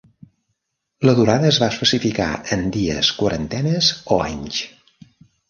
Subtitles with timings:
[1.09, 4.65] La durada es va especificar en dies, quarantenes o anys.